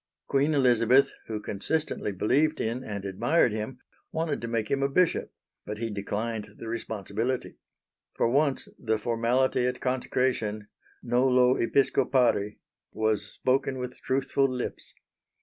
[0.25, 3.77] Queen Elizabeth, who consistently believed in and admired him,
[4.11, 5.31] wanted to make him a bishop,
[5.63, 7.59] but he declined the responsibility.
[8.15, 10.69] For once the formality at consecration:
[11.03, 12.57] "Nolo Episcopari"
[12.91, 14.95] was spoken with truthful lips.